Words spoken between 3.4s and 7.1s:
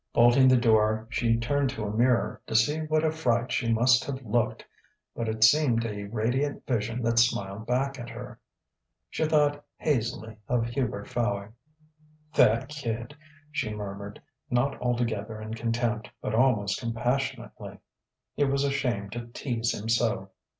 she must have looked." But it seemed a radiant vision